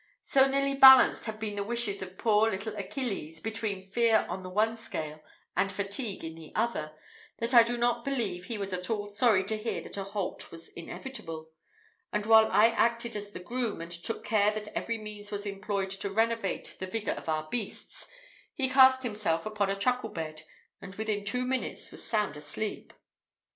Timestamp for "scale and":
4.75-5.71